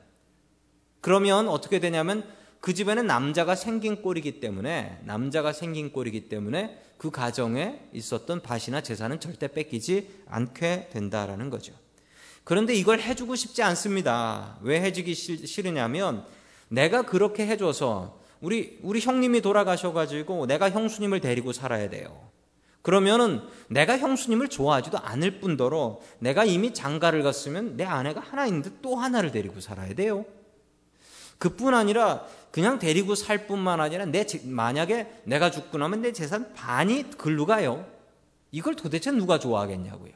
그러면 1.00 1.48
어떻게 1.48 1.80
되냐면 1.80 2.26
그 2.64 2.72
집에는 2.72 3.06
남자가 3.06 3.56
생긴 3.56 4.00
꼴이기 4.00 4.40
때문에 4.40 4.98
남자가 5.04 5.52
생긴 5.52 5.92
꼴이기 5.92 6.30
때문에 6.30 6.80
그 6.96 7.10
가정에 7.10 7.78
있었던 7.92 8.40
밭이나 8.40 8.80
재산은 8.80 9.20
절대 9.20 9.48
뺏기지 9.48 10.08
않게 10.26 10.88
된다라는 10.90 11.50
거죠. 11.50 11.74
그런데 12.42 12.72
이걸 12.72 13.00
해주고 13.00 13.34
싶지 13.34 13.62
않습니다. 13.62 14.56
왜 14.62 14.80
해주기 14.80 15.12
싫으냐면 15.12 16.24
내가 16.68 17.02
그렇게 17.02 17.46
해줘서 17.46 18.18
우리 18.40 18.78
우리 18.80 18.98
형님이 18.98 19.42
돌아가셔가지고 19.42 20.46
내가 20.46 20.70
형수님을 20.70 21.20
데리고 21.20 21.52
살아야 21.52 21.90
돼요. 21.90 22.18
그러면은 22.80 23.42
내가 23.68 23.98
형수님을 23.98 24.48
좋아하지도 24.48 24.96
않을 25.00 25.40
뿐더러 25.40 26.00
내가 26.18 26.46
이미 26.46 26.72
장가를 26.72 27.22
갔으면 27.22 27.76
내 27.76 27.84
아내가 27.84 28.22
하나 28.22 28.46
있는데 28.46 28.70
또 28.80 28.96
하나를 28.96 29.32
데리고 29.32 29.60
살아야 29.60 29.94
돼요. 29.94 30.24
그뿐 31.44 31.74
아니라 31.74 32.24
그냥 32.50 32.78
데리고 32.78 33.14
살 33.14 33.46
뿐만 33.46 33.78
아니라 33.78 34.06
내 34.06 34.24
만약에 34.44 35.20
내가 35.24 35.50
죽고 35.50 35.76
나면 35.76 36.00
내 36.00 36.12
재산 36.12 36.54
반이 36.54 37.10
글로 37.18 37.44
가요. 37.44 37.84
이걸 38.50 38.76
도대체 38.76 39.10
누가 39.10 39.38
좋아하겠냐고요. 39.38 40.12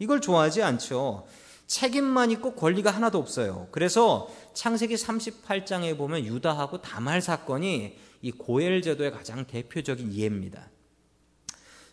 이걸 0.00 0.20
좋아하지 0.20 0.64
않죠. 0.64 1.28
책임만 1.68 2.32
있고 2.32 2.54
권리가 2.54 2.90
하나도 2.90 3.18
없어요. 3.18 3.68
그래서 3.70 4.28
창세기 4.52 4.96
38장에 4.96 5.96
보면 5.96 6.24
유다하고 6.24 6.82
다말 6.82 7.20
사건이 7.20 7.96
이 8.22 8.30
고엘 8.32 8.82
제도의 8.82 9.12
가장 9.12 9.46
대표적인 9.46 10.12
예입니다. 10.12 10.70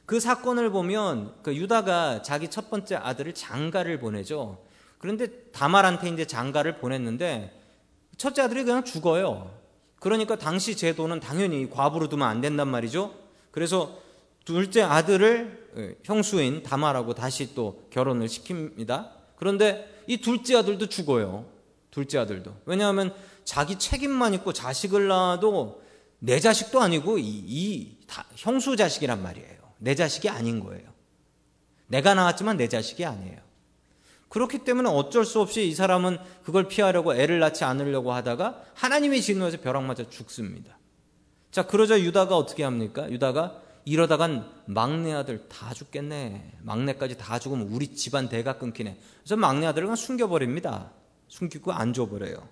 그 0.08 0.20
사건을 0.20 0.72
보면 0.72 1.36
그 1.44 1.56
유다가 1.56 2.24
자기 2.24 2.50
첫 2.50 2.72
번째 2.72 2.96
아들을 2.96 3.36
장가를 3.36 4.00
보내죠. 4.00 4.64
그런데 4.98 5.28
다말한테 5.52 6.10
이제 6.10 6.26
장가를 6.26 6.78
보냈는데 6.78 7.60
첫째 8.18 8.44
아들이 8.44 8.64
그냥 8.64 8.84
죽어요. 8.84 9.52
그러니까 10.00 10.36
당시 10.36 10.76
제도는 10.76 11.20
당연히 11.20 11.70
과부로 11.70 12.10
두면 12.10 12.28
안 12.28 12.42
된단 12.42 12.68
말이죠. 12.68 13.14
그래서 13.52 13.98
둘째 14.46 14.82
아들을 14.82 15.72
예, 15.78 15.96
형수인 16.04 16.64
다말하고 16.64 17.14
다시 17.14 17.56
또 17.56 17.88
결혼을 17.90 18.28
시킵니다. 18.28 19.10
그런데 19.38 20.04
이 20.08 20.18
둘째 20.18 20.58
아들도 20.58 20.88
죽어요. 20.88 21.46
둘째 21.90 22.18
아들도. 22.18 22.54
왜냐하면 22.66 23.14
자기 23.46 23.80
책임만 23.80 24.34
있고 24.36 24.54
자식을 24.54 25.08
낳아도 25.08 25.82
내 26.20 26.40
자식도 26.40 26.82
아니고 26.82 27.18
이, 27.18 27.44
이 27.46 27.98
형수 28.36 28.76
자식이란 28.76 29.22
말이에요. 29.22 29.58
내 29.78 29.96
자식이 29.96 30.30
아닌 30.30 30.60
거예요. 30.60 30.84
내가 31.88 32.14
낳았지만 32.14 32.58
내 32.58 32.68
자식이 32.68 33.06
아니에요. 33.06 33.38
그렇기 34.34 34.60
때문에 34.60 34.90
어쩔 34.90 35.26
수 35.26 35.40
없이 35.42 35.68
이 35.68 35.76
사람은 35.76 36.18
그걸 36.44 36.68
피하려고 36.68 37.14
애를 37.14 37.38
낳지 37.38 37.66
않으려고 37.66 38.14
하다가 38.14 38.64
하나님의 38.74 39.22
진노에서 39.22 39.58
벼락 39.62 39.84
맞아 39.84 40.10
죽습니다. 40.10 40.80
자, 41.52 41.68
그러자 41.68 42.02
유다가 42.02 42.36
어떻게 42.36 42.64
합니까? 42.64 43.08
유다가 43.12 43.62
이러다간 43.86 44.50
막내 44.66 45.14
아들 45.14 45.48
다 45.50 45.72
죽겠네. 45.76 46.54
막내까지 46.64 47.16
다 47.16 47.38
죽으면 47.38 47.68
우리 47.68 47.94
집안 47.94 48.28
대가 48.28 48.58
끊기네. 48.58 48.98
그래서 49.20 49.36
막내 49.36 49.68
아들을 49.68 49.86
그냥 49.86 49.96
숨겨버립니다. 49.96 50.90
숨기고 51.28 51.72
안 51.72 51.94
줘버려요. 51.94 52.50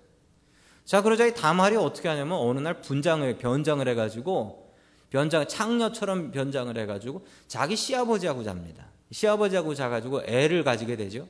자, 0.85 1.01
그러자 1.01 1.25
이 1.25 1.33
다말이 1.33 1.77
어떻게 1.77 2.09
하냐면 2.09 2.37
어느 2.37 2.59
날 2.59 2.81
분장을, 2.81 3.39
변장을 3.39 3.87
해가지고 3.87 4.71
변장, 5.09 5.47
창녀처럼 5.47 6.29
변장을 6.29 6.77
해가지고 6.77 7.25
자기 7.47 7.75
시아버지하고 7.75 8.43
잡니다. 8.43 8.85
시아버지하고 9.09 9.73
자가지고 9.73 10.25
애를 10.27 10.63
가지게 10.63 10.95
되죠. 10.95 11.27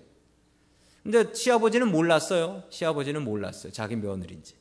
근데 1.04 1.34
시아버지는 1.34 1.92
몰랐어요. 1.92 2.64
시아버지는 2.70 3.24
몰랐어요. 3.24 3.72
자기 3.72 3.96
며느리인지. 3.96 4.56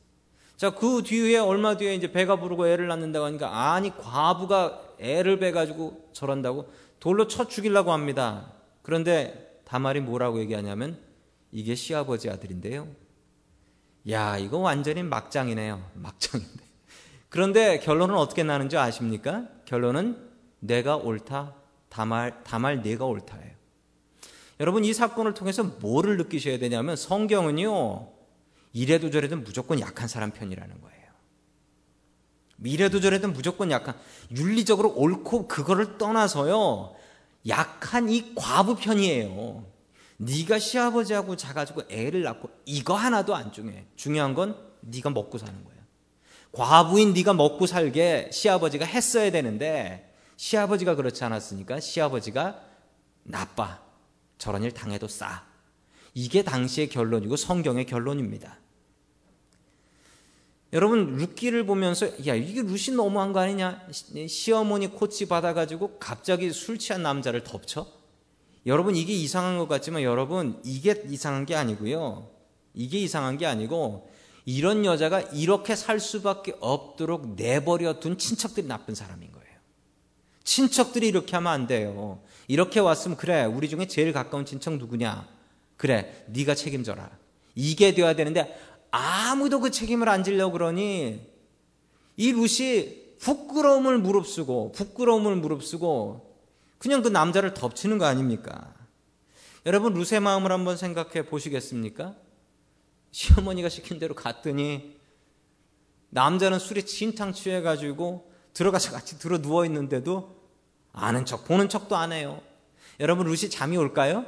자, 0.57 0.71
그 0.71 1.01
뒤에 1.03 1.37
얼마 1.37 1.77
뒤에 1.77 1.95
이제 1.95 2.11
배가 2.11 2.39
부르고 2.39 2.67
애를 2.67 2.87
낳는다고 2.87 3.25
하니까 3.25 3.73
아니 3.73 3.95
과부가 3.97 4.95
애를 4.99 5.39
베가지고 5.39 6.09
저런다고 6.13 6.71
돌로 6.99 7.27
쳐 7.27 7.47
죽이려고 7.47 7.91
합니다. 7.91 8.53
그런데 8.81 9.59
다말이 9.65 10.01
뭐라고 10.01 10.39
얘기하냐면 10.39 10.99
이게 11.51 11.75
시아버지 11.75 12.29
아들인데요. 12.29 12.87
야, 14.09 14.37
이거 14.37 14.57
완전히 14.57 15.03
막장이네요. 15.03 15.91
막장인데. 15.93 16.63
그런데 17.29 17.79
결론은 17.79 18.15
어떻게 18.15 18.43
나는지 18.43 18.77
아십니까? 18.77 19.47
결론은 19.65 20.29
내가 20.59 20.97
옳다. 20.97 21.55
다말, 21.89 22.43
다말 22.43 22.81
내가 22.81 23.05
옳다예요. 23.05 23.50
여러분, 24.61 24.85
이 24.85 24.93
사건을 24.93 25.33
통해서 25.33 25.63
뭐를 25.63 26.17
느끼셔야 26.17 26.59
되냐면 26.59 26.95
성경은요, 26.95 28.09
이래도 28.73 29.09
저래도 29.09 29.35
무조건 29.35 29.79
약한 29.79 30.07
사람 30.07 30.29
편이라는 30.29 30.81
거예요. 30.81 31.01
이래도 32.63 33.01
저래도 33.01 33.27
무조건 33.27 33.71
약한, 33.71 33.95
윤리적으로 34.29 34.93
옳고 34.93 35.47
그거를 35.47 35.97
떠나서요, 35.97 36.93
약한 37.47 38.09
이 38.09 38.35
과부 38.35 38.75
편이에요. 38.75 39.65
네가 40.17 40.59
시아버지하고 40.59 41.37
자가지고 41.37 41.85
애를 41.89 42.21
낳고 42.21 42.51
이거 42.65 42.93
하나도 42.93 43.35
안 43.35 43.51
중요해. 43.51 43.85
중요한 43.95 44.35
건 44.35 44.55
네가 44.81 45.09
먹고 45.09 45.39
사는 45.39 45.53
거야. 45.65 45.75
과부인 46.51 47.13
네가 47.13 47.33
먹고 47.33 47.65
살게 47.65 48.29
시아버지가 48.31 48.85
했어야 48.85 49.31
되는데 49.31 50.13
시아버지가 50.37 50.93
그렇지 50.93 51.23
않았으니까 51.23 51.79
시아버지가 51.79 52.61
나빠. 53.23 53.90
저런 54.41 54.63
일 54.63 54.71
당해도 54.71 55.07
싸. 55.07 55.45
이게 56.15 56.41
당시의 56.41 56.89
결론이고 56.89 57.35
성경의 57.35 57.85
결론입니다. 57.85 58.57
여러분 60.73 61.15
루키를 61.17 61.67
보면서 61.67 62.07
야 62.25 62.33
이게 62.33 62.63
루시 62.63 62.93
너무한 62.93 63.33
거 63.33 63.39
아니냐? 63.39 63.87
시어머니 64.27 64.87
코치 64.87 65.27
받아가지고 65.27 65.99
갑자기 65.99 66.51
술 66.51 66.79
취한 66.79 67.03
남자를 67.03 67.43
덮쳐? 67.43 67.85
여러분 68.65 68.95
이게 68.95 69.13
이상한 69.13 69.59
것 69.59 69.67
같지만 69.67 70.01
여러분 70.01 70.59
이게 70.63 70.99
이상한 71.07 71.45
게 71.45 71.53
아니고요. 71.53 72.27
이게 72.73 72.97
이상한 72.97 73.37
게 73.37 73.45
아니고 73.45 74.09
이런 74.45 74.85
여자가 74.85 75.21
이렇게 75.21 75.75
살 75.75 75.99
수밖에 75.99 76.55
없도록 76.59 77.35
내버려 77.35 77.99
둔 77.99 78.17
친척들이 78.17 78.65
나쁜 78.65 78.95
사람인 78.95 79.31
거예요. 79.33 79.40
친척들이 80.43 81.07
이렇게 81.07 81.35
하면 81.35 81.51
안 81.51 81.67
돼요. 81.67 82.21
이렇게 82.47 82.79
왔으면 82.79 83.17
그래 83.17 83.45
우리 83.45 83.69
중에 83.69 83.87
제일 83.87 84.11
가까운 84.13 84.45
친척 84.45 84.75
누구냐? 84.77 85.27
그래 85.77 86.25
네가 86.27 86.55
책임져라. 86.55 87.09
이게 87.55 87.93
돼야 87.93 88.15
되는데 88.15 88.57
아무도 88.91 89.59
그 89.59 89.71
책임을 89.71 90.09
안 90.09 90.23
지려고 90.23 90.53
그러니 90.53 91.27
이 92.17 92.31
룻이 92.31 93.17
부끄러움을 93.19 93.97
무릅쓰고 93.99 94.73
부끄러움을 94.73 95.35
무릅쓰고 95.37 96.35
그냥 96.77 97.01
그 97.01 97.07
남자를 97.07 97.53
덮치는 97.53 97.97
거 97.97 98.05
아닙니까? 98.05 98.73
여러분 99.65 99.93
룻의 99.93 100.19
마음을 100.19 100.51
한번 100.51 100.75
생각해 100.75 101.27
보시겠습니까? 101.27 102.15
시어머니가 103.11 103.69
시킨 103.69 103.99
대로 103.99 104.15
갔더니 104.15 104.97
남자는 106.09 106.59
술에 106.59 106.81
진탕 106.81 107.33
취해가지고 107.33 108.30
들어가서 108.53 108.91
같이 108.91 109.17
들어 109.19 109.41
누워 109.41 109.65
있는데도 109.65 110.41
아는 110.93 111.25
척 111.25 111.45
보는 111.45 111.69
척도 111.69 111.95
안 111.95 112.11
해요. 112.11 112.41
여러분 112.99 113.27
룻이 113.27 113.49
잠이 113.49 113.77
올까요? 113.77 114.25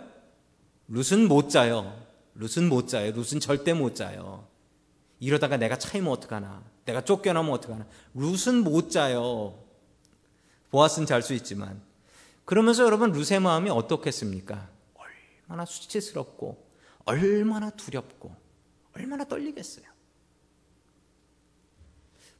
룻은 0.87 1.27
못 1.27 1.49
자요. 1.49 2.01
룻은 2.35 2.69
못 2.69 2.87
자요. 2.87 3.11
룻은 3.11 3.39
절대 3.39 3.73
못 3.73 3.95
자요. 3.95 4.47
이러다가 5.19 5.57
내가 5.57 5.77
차이면 5.77 6.11
어떡하나. 6.11 6.63
내가 6.85 7.01
쫓겨나면 7.01 7.51
어떡하나. 7.51 7.85
룻은 8.13 8.63
못 8.63 8.89
자요. 8.89 9.59
보아스는 10.71 11.05
잘 11.05 11.21
수 11.21 11.33
있지만. 11.33 11.81
그러면서 12.45 12.83
여러분 12.83 13.11
룻의 13.11 13.39
마음이 13.39 13.69
어떻겠습니까? 13.69 14.69
얼마나 14.95 15.65
수치스럽고 15.65 16.67
얼마나 17.05 17.69
두렵고 17.69 18.35
얼마나 18.93 19.23
떨리겠어요. 19.23 19.85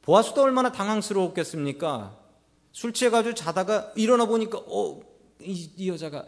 보아스도 0.04 0.42
얼마나 0.42 0.70
당황스러웠겠습니까? 0.70 2.14
술 2.72 2.92
취해가지고 2.92 3.34
자다가 3.34 3.92
일어나 3.96 4.26
보니까 4.26 4.58
어, 4.58 5.00
이, 5.40 5.70
이 5.76 5.88
여자가 5.88 6.26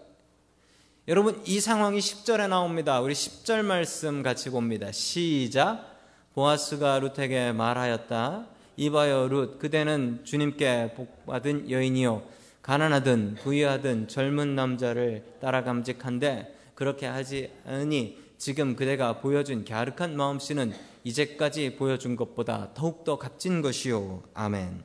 여러분 1.09 1.43
이 1.45 1.61
상황이 1.61 1.99
10절에 1.99 2.49
나옵니다. 2.49 3.01
우리 3.01 3.13
10절 3.13 3.63
말씀 3.63 4.23
같이 4.23 4.51
봅니다. 4.51 4.91
시작 4.93 5.95
보아스가 6.35 7.01
룻에게 7.01 7.53
말하였다. 7.53 8.47
이봐요 8.79 9.29
룻 9.29 9.59
그대는 9.59 10.21
주님께 10.25 10.95
복받은 10.95 11.71
여인이요 11.71 12.23
가난하든 12.63 13.37
부유하든 13.43 14.09
젊은 14.09 14.55
남자를 14.55 15.25
따라 15.41 15.63
감직한데 15.65 16.55
그렇게 16.75 17.07
하지 17.07 17.51
않으니 17.67 18.26
지금 18.39 18.77
그대가 18.77 19.21
보여준 19.21 19.65
갸륵한 19.65 20.17
마음씨는 20.17 20.75
이제까지 21.05 21.77
보여준 21.77 22.17
것보다 22.17 22.73
더욱더 22.75 23.19
값진 23.19 23.63
것이요. 23.63 24.23
아멘. 24.35 24.85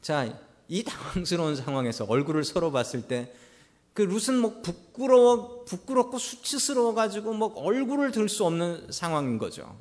자, 0.00 0.38
이 0.68 0.82
당황스러운 0.82 1.56
상황에서 1.56 2.04
얼굴을 2.04 2.44
서로 2.44 2.72
봤을 2.72 3.02
때 3.02 3.32
그 3.96 4.02
룻은 4.02 4.38
뭐 4.38 4.60
부끄러워, 4.60 5.64
부끄럽고 5.64 6.18
수치스러워가지고 6.18 7.32
뭐 7.32 7.54
얼굴을 7.56 8.12
들 8.12 8.28
수 8.28 8.44
없는 8.44 8.92
상황인 8.92 9.38
거죠. 9.38 9.74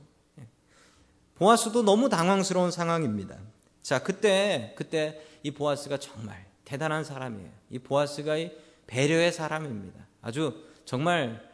보아스도 1.36 1.84
너무 1.84 2.08
당황스러운 2.08 2.72
상황입니다. 2.72 3.38
자, 3.82 4.02
그때, 4.02 4.74
그때 4.78 5.22
이 5.44 5.52
보아스가 5.52 5.98
정말 5.98 6.46
대단한 6.64 7.04
사람이에요. 7.04 7.52
이 7.72 7.80
보아스가 7.80 8.38
이 8.38 8.52
배려의 8.88 9.34
사람입니다. 9.34 10.08
아주 10.22 10.64
정말 10.86 11.52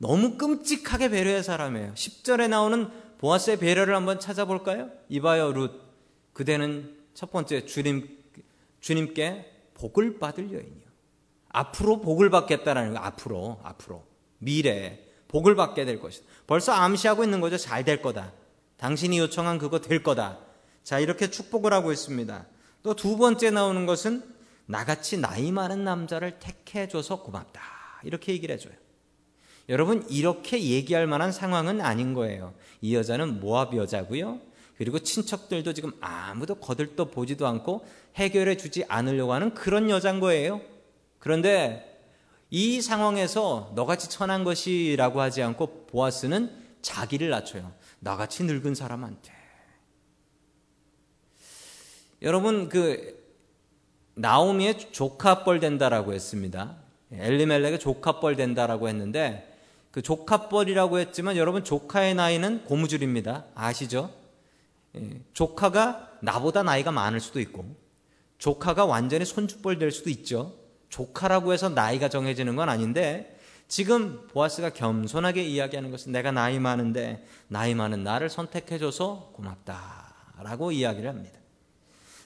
너무 0.00 0.38
끔찍하게 0.38 1.10
배려의 1.10 1.44
사람이에요. 1.44 1.92
10절에 1.92 2.48
나오는 2.48 2.88
보아스의 3.18 3.58
배려를 3.58 3.94
한번 3.94 4.18
찾아볼까요? 4.18 4.90
이봐요, 5.10 5.52
룻. 5.52 5.72
그대는 6.32 6.96
첫 7.12 7.30
번째 7.30 7.66
주님, 7.66 8.08
주님께 8.80 9.52
복을 9.74 10.18
받을 10.18 10.52
여인이요. 10.52 10.88
앞으로 11.50 12.00
복을 12.00 12.30
받겠다라는 12.30 12.94
거, 12.94 12.98
앞으로, 13.00 13.60
앞으로. 13.62 14.06
미래에 14.38 15.04
복을 15.28 15.54
받게 15.54 15.84
될 15.84 16.00
것이다. 16.00 16.26
벌써 16.46 16.72
암시하고 16.72 17.22
있는 17.22 17.42
거죠. 17.42 17.58
잘 17.58 17.84
될 17.84 18.00
거다. 18.00 18.32
당신이 18.78 19.18
요청한 19.18 19.58
그거 19.58 19.80
될 19.82 20.02
거다. 20.02 20.38
자, 20.82 20.98
이렇게 20.98 21.28
축복을 21.30 21.74
하고 21.74 21.92
있습니다. 21.92 22.46
또 22.82 22.94
두 22.94 23.18
번째 23.18 23.50
나오는 23.50 23.84
것은 23.84 24.24
나같이 24.64 25.18
나이 25.18 25.52
많은 25.52 25.84
남자를 25.84 26.38
택해줘서 26.38 27.22
고맙다. 27.22 27.60
이렇게 28.04 28.32
얘기를 28.32 28.54
해줘요. 28.54 28.72
여러분, 29.70 30.04
이렇게 30.10 30.60
얘기할 30.60 31.06
만한 31.06 31.30
상황은 31.30 31.80
아닌 31.80 32.12
거예요. 32.12 32.52
이 32.80 32.94
여자는 32.94 33.40
모압 33.40 33.74
여자고요. 33.76 34.40
그리고 34.76 34.98
친척들도 34.98 35.72
지금 35.74 35.92
아무도 36.00 36.56
거들떠 36.56 37.06
보지도 37.06 37.46
않고 37.46 37.86
해결해 38.16 38.56
주지 38.56 38.84
않으려고 38.88 39.32
하는 39.32 39.54
그런 39.54 39.88
여자인 39.88 40.18
거예요. 40.18 40.60
그런데 41.18 42.02
이 42.50 42.80
상황에서 42.80 43.72
너같이 43.76 44.10
천한 44.10 44.42
것이라고 44.42 45.20
하지 45.20 45.42
않고 45.42 45.86
보아스는 45.86 46.50
자기를 46.82 47.30
낮춰요. 47.30 47.72
나같이 48.00 48.42
늙은 48.42 48.74
사람한테. 48.74 49.32
여러분, 52.22 52.68
그 52.68 53.22
나오미의 54.14 54.92
조카뻘 54.92 55.60
된다라고 55.60 56.12
했습니다. 56.12 56.76
엘리멜렉의 57.12 57.78
조카뻘 57.78 58.34
된다라고 58.34 58.88
했는데 58.88 59.49
그 59.90 60.02
조카뻘이라고 60.02 60.98
했지만 60.98 61.36
여러분 61.36 61.64
조카의 61.64 62.14
나이는 62.14 62.64
고무줄입니다. 62.64 63.46
아시죠? 63.54 64.12
예, 64.96 65.20
조카가 65.32 66.18
나보다 66.20 66.62
나이가 66.62 66.92
많을 66.92 67.20
수도 67.20 67.40
있고 67.40 67.64
조카가 68.38 68.84
완전히 68.86 69.24
손주뻘 69.24 69.78
될 69.78 69.90
수도 69.90 70.10
있죠. 70.10 70.54
조카라고 70.88 71.52
해서 71.52 71.68
나이가 71.68 72.08
정해지는 72.08 72.56
건 72.56 72.68
아닌데 72.68 73.38
지금 73.68 74.26
보아스가 74.28 74.70
겸손하게 74.70 75.44
이야기하는 75.44 75.90
것은 75.92 76.10
내가 76.10 76.32
나이 76.32 76.58
많은데 76.58 77.24
나이 77.46 77.74
많은 77.74 78.02
나를 78.02 78.28
선택해줘서 78.28 79.30
고맙다라고 79.34 80.72
이야기를 80.72 81.08
합니다. 81.08 81.38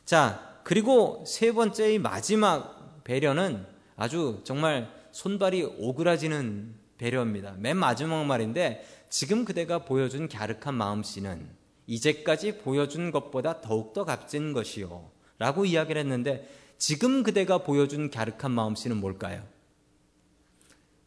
자, 0.07 0.59
그리고 0.65 1.23
세 1.27 1.53
번째의 1.53 1.99
마지막 1.99 3.03
배려는 3.05 3.67
아주 3.97 4.41
정말 4.45 4.91
손발이 5.13 5.65
오그라지는 5.79 6.75
배려입니다. 7.05 7.55
맨 7.59 7.77
마지막 7.77 8.25
말인데 8.25 8.87
지금 9.11 9.45
그대가 9.45 9.85
보여준 9.85 10.27
갸륵한 10.27 10.75
마음씨는 10.75 11.47
이제까지 11.87 12.59
보여준 12.59 13.11
것보다 13.11 13.61
더욱더 13.61 14.05
값진 14.05 14.55
것이요. 14.55 15.11
라고 15.39 15.67
이야기를 15.67 16.01
했는데 16.01 16.49
지금 16.79 17.23
그대가 17.23 17.59
보여준 17.59 18.11
갸륵한 18.11 18.51
마음씨는 18.51 18.97
뭘까요? 18.97 19.47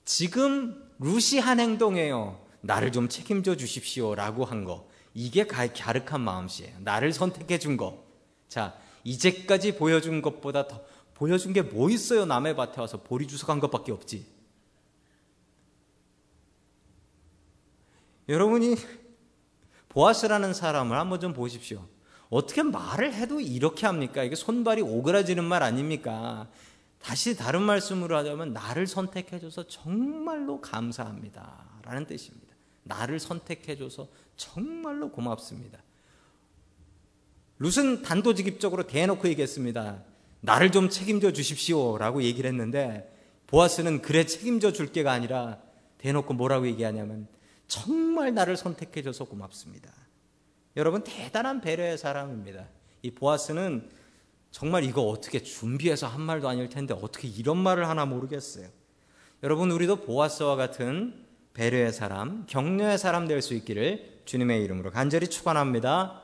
지금 0.05 0.83
루시 0.99 1.39
한 1.39 1.59
행동이에요. 1.59 2.45
나를 2.61 2.91
좀 2.91 3.09
책임져 3.09 3.55
주십시오. 3.57 4.13
라고 4.13 4.45
한 4.45 4.65
거. 4.65 4.87
이게 5.15 5.47
갸륵한 5.47 6.21
마음씨예요. 6.21 6.77
나를 6.81 7.11
선택해 7.11 7.57
준 7.57 7.75
거. 7.75 8.05
자, 8.47 8.77
이제까지 9.03 9.75
보여준 9.75 10.21
것보다 10.21 10.67
더 10.67 10.81
보여준 11.15 11.53
게 11.53 11.63
뭐 11.63 11.89
있어요? 11.89 12.25
남의 12.25 12.55
밭에 12.55 12.79
와서 12.79 13.01
보리 13.01 13.25
간 13.25 13.59
것밖에 13.59 13.91
없지. 13.91 14.36
여러분이 18.29 18.75
보아스라는 19.89 20.53
사람을 20.53 20.97
한번 20.97 21.19
좀 21.19 21.33
보십시오. 21.33 21.87
어떻게 22.29 22.61
말을 22.61 23.13
해도 23.13 23.39
이렇게 23.39 23.85
합니까? 23.85 24.23
이게 24.23 24.35
손발이 24.35 24.81
오그라지는 24.81 25.43
말 25.43 25.63
아닙니까? 25.63 26.47
다시 26.99 27.37
다른 27.37 27.61
말씀으로 27.61 28.17
하자면 28.17 28.53
나를 28.53 28.85
선택해줘서 28.85 29.67
정말로 29.67 30.59
감사합니다. 30.59 31.65
라는 31.83 32.05
뜻입니다. 32.05 32.53
나를 32.83 33.19
선택해줘서 33.19 34.07
정말로 34.35 35.09
고맙습니다. 35.11 35.79
룻은 37.59 38.01
단도직입적으로 38.01 38.87
대놓고 38.87 39.27
얘기했습니다. 39.29 40.03
나를 40.41 40.71
좀 40.71 40.89
책임져 40.89 41.31
주십시오. 41.31 41.97
라고 41.97 42.21
얘기를 42.21 42.49
했는데 42.49 43.13
보아스는 43.47 44.01
그래 44.01 44.25
책임져 44.25 44.73
줄 44.73 44.91
게가 44.91 45.11
아니라 45.11 45.59
대놓고 45.97 46.33
뭐라고 46.33 46.67
얘기하냐면 46.67 47.27
정말 47.67 48.33
나를 48.33 48.57
선택해줘서 48.57 49.25
고맙습니다. 49.25 49.91
여러분 50.75 51.03
대단한 51.03 51.61
배려의 51.61 51.97
사람입니다. 51.97 52.67
이 53.01 53.11
보아스는 53.11 53.89
정말 54.51 54.83
이거 54.83 55.01
어떻게 55.01 55.41
준비해서 55.41 56.07
한 56.07 56.21
말도 56.21 56.47
아닐 56.47 56.69
텐데 56.69 56.93
어떻게 56.93 57.27
이런 57.27 57.57
말을 57.57 57.87
하나 57.89 58.05
모르겠어요. 58.05 58.67
여러분 59.43 59.71
우리도 59.71 59.97
보아스와 60.01 60.55
같은 60.55 61.25
배려의 61.53 61.91
사람, 61.91 62.45
격려의 62.47 62.97
사람 62.97 63.27
될 63.27 63.41
수 63.41 63.53
있기를 63.53 64.21
주님의 64.25 64.63
이름으로 64.63 64.91
간절히 64.91 65.27
축원합니다. 65.27 66.21